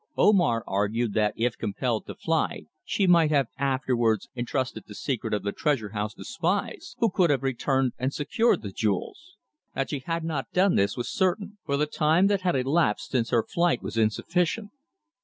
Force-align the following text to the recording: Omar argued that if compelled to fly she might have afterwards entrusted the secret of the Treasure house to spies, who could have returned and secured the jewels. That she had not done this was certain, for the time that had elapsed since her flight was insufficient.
Omar 0.17 0.63
argued 0.65 1.13
that 1.13 1.35
if 1.37 1.59
compelled 1.59 2.07
to 2.07 2.15
fly 2.15 2.63
she 2.83 3.05
might 3.05 3.29
have 3.29 3.49
afterwards 3.59 4.29
entrusted 4.35 4.85
the 4.87 4.95
secret 4.95 5.31
of 5.31 5.43
the 5.43 5.51
Treasure 5.51 5.89
house 5.89 6.15
to 6.15 6.23
spies, 6.23 6.95
who 6.97 7.07
could 7.11 7.29
have 7.29 7.43
returned 7.43 7.93
and 7.99 8.11
secured 8.11 8.63
the 8.63 8.71
jewels. 8.71 9.35
That 9.75 9.91
she 9.91 9.99
had 9.99 10.23
not 10.23 10.51
done 10.53 10.73
this 10.73 10.97
was 10.97 11.13
certain, 11.13 11.59
for 11.67 11.77
the 11.77 11.85
time 11.85 12.25
that 12.29 12.41
had 12.41 12.55
elapsed 12.55 13.11
since 13.11 13.29
her 13.29 13.43
flight 13.43 13.83
was 13.83 13.95
insufficient. 13.95 14.71